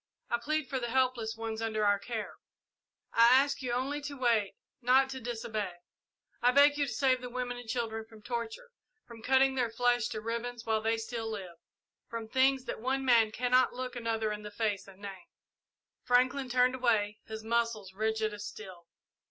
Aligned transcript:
I 0.31 0.39
plead 0.39 0.67
for 0.67 0.79
the 0.79 0.89
helpless 0.89 1.35
ones 1.37 1.61
under 1.61 1.85
our 1.85 1.99
care. 1.99 2.37
I 3.13 3.27
ask 3.33 3.61
you 3.61 3.71
only 3.71 4.01
to 4.01 4.17
wait, 4.17 4.55
not 4.81 5.11
to 5.11 5.19
disobey. 5.21 5.73
I 6.41 6.51
beg 6.51 6.75
you 6.75 6.87
to 6.87 6.91
save 6.91 7.21
the 7.21 7.29
women 7.29 7.57
and 7.57 7.69
children 7.69 8.03
from 8.05 8.23
torture 8.23 8.71
from 9.05 9.21
cutting 9.21 9.53
their 9.53 9.69
flesh 9.69 10.07
to 10.07 10.19
ribbons 10.19 10.65
while 10.65 10.81
they 10.81 10.97
still 10.97 11.29
live 11.29 11.57
from 12.07 12.27
things 12.27 12.65
that 12.65 12.81
one 12.81 13.05
man 13.05 13.31
cannot 13.31 13.73
look 13.75 13.95
another 13.95 14.31
in 14.31 14.41
the 14.41 14.49
face 14.49 14.87
and 14.87 15.03
name." 15.03 15.27
Franklin 16.01 16.49
turned 16.49 16.73
away, 16.73 17.19
his 17.27 17.43
muscles 17.43 17.93
rigid 17.93 18.33
as 18.33 18.43
steel. 18.43 18.87